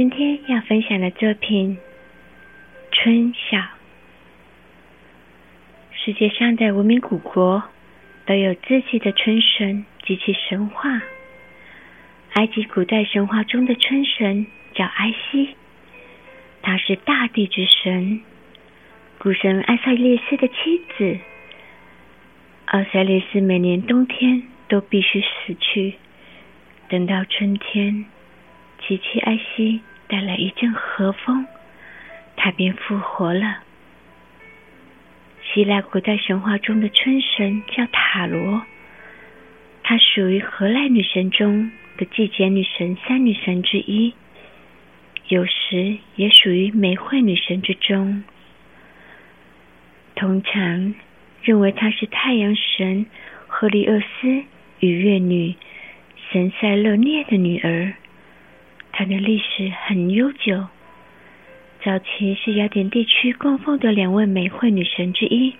[0.00, 1.76] 今天要分享的作品
[2.90, 3.58] 《春晓》。
[5.92, 7.62] 世界上的文明古国
[8.24, 11.02] 都有自己的春神及其神话。
[12.32, 15.50] 埃及古代神话中的春神叫埃希，
[16.62, 18.22] 他是大地之神，
[19.18, 21.18] 古神埃塞列斯的妻子。
[22.64, 25.96] 奥塞列斯每年冬天都必须死去，
[26.88, 28.06] 等到春天。
[28.88, 31.46] 琪琪艾希带来一阵和风，
[32.36, 33.58] 他便复活了。
[35.40, 38.62] 希腊古代神话中的春神叫塔罗，
[39.84, 44.12] 她属于荷兰女神中的季节女神三女神之一，
[45.28, 48.24] 有时也属于美惠女神之中。
[50.16, 50.94] 通常
[51.42, 53.06] 认为她是太阳神
[53.46, 54.42] 赫利厄斯
[54.80, 55.54] 与月女
[56.32, 57.94] 神塞勒涅的女儿。
[59.00, 60.66] 它的历史很悠久，
[61.82, 65.54] 早期是雅典地区供奉的两位美惠女神之一。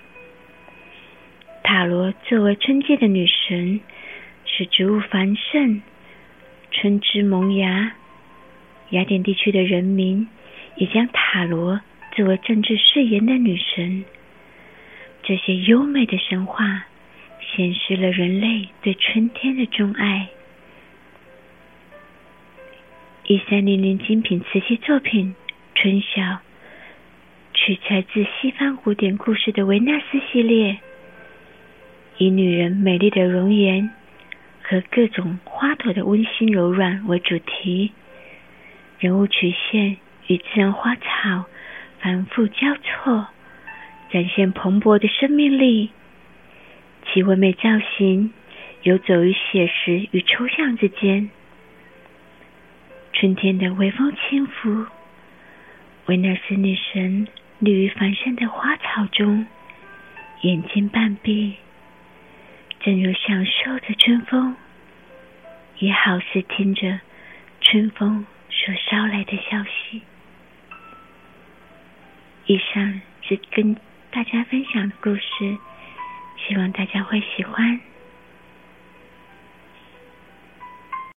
[1.64, 3.80] 塔罗作为春季的女神，
[4.44, 5.80] 使植物繁盛，
[6.70, 7.94] 春枝萌芽。
[8.90, 10.28] 雅典地区的人民
[10.76, 11.80] 也将塔罗
[12.14, 14.04] 作为政治誓言的女神。
[15.22, 16.84] 这些优美的神话
[17.54, 20.28] 显示了人类对春天的钟爱。
[23.30, 25.36] 一三零零精品瓷器作品
[25.80, 26.20] 《春晓》，
[27.54, 30.78] 取材自西方古典故事的维纳斯系列，
[32.18, 33.88] 以女人美丽的容颜
[34.64, 37.92] 和各种花朵的温馨柔软为主题，
[38.98, 41.44] 人物曲线与自然花草
[42.00, 43.28] 反复交错，
[44.10, 45.90] 展现蓬勃的生命力。
[47.06, 47.60] 其唯美造
[47.96, 48.32] 型
[48.82, 51.30] 游走于写实与抽象之间。
[53.20, 54.86] 春天的微风轻拂，
[56.06, 59.46] 维纳斯女神立于繁盛的花草中，
[60.40, 61.56] 眼睛半闭，
[62.80, 64.56] 正如享受着春风，
[65.80, 66.98] 也好似听着
[67.60, 70.00] 春风所捎来的消息。
[72.46, 73.76] 以上是跟
[74.10, 75.58] 大家分享的故事，
[76.38, 77.78] 希望大家会喜欢